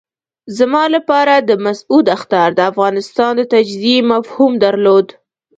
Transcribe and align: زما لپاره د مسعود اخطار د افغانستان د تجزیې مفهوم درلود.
زما 0.57 0.83
لپاره 0.95 1.33
د 1.37 1.51
مسعود 1.65 2.05
اخطار 2.17 2.49
د 2.55 2.59
افغانستان 2.71 3.31
د 3.37 3.41
تجزیې 3.53 3.97
مفهوم 4.11 4.51
درلود. 4.65 5.07